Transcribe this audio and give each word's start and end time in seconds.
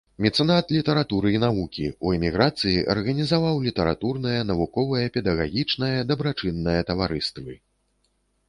Мецэнат 0.25 0.71
літаратуры 0.75 1.33
і 1.33 1.41
навукі, 1.43 1.83
у 2.05 2.13
эміграцыі 2.15 2.73
арганізаваў 2.93 3.61
літаратурнае, 3.67 4.35
навуковае, 4.53 5.05
педагагічнае, 5.19 5.93
дабрачыннае 6.13 6.79
таварыствы. 6.89 7.53